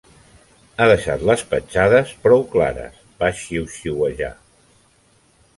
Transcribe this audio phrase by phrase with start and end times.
[0.77, 4.35] "Ha deixat les petjades prou clares", va xiuxiuejar.